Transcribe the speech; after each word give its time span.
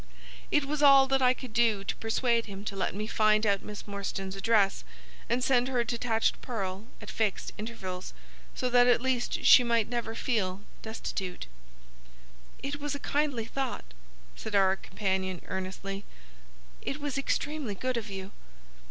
It 0.49 0.65
was 0.65 0.81
all 0.81 1.05
that 1.09 1.21
I 1.21 1.35
could 1.35 1.53
do 1.53 1.83
to 1.83 1.95
persuade 1.97 2.47
him 2.47 2.65
to 2.65 2.75
let 2.75 2.95
me 2.95 3.05
find 3.05 3.45
out 3.45 3.61
Miss 3.61 3.85
Morstan's 3.85 4.35
address 4.35 4.83
and 5.29 5.43
send 5.43 5.67
her 5.67 5.79
a 5.79 5.85
detached 5.85 6.41
pearl 6.41 6.87
at 6.99 7.11
fixed 7.11 7.51
intervals, 7.55 8.11
so 8.55 8.67
that 8.71 8.87
at 8.87 8.99
least 8.99 9.45
she 9.45 9.63
might 9.63 9.87
never 9.89 10.15
feel 10.15 10.61
destitute." 10.81 11.45
"It 12.63 12.77
was 12.79 12.95
a 12.95 12.99
kindly 12.99 13.45
thought," 13.45 13.85
said 14.35 14.55
our 14.55 14.75
companion, 14.75 15.39
earnestly. 15.45 16.03
"It 16.81 16.99
was 16.99 17.15
extremely 17.19 17.75
good 17.75 17.95
of 17.95 18.09
you." 18.09 18.31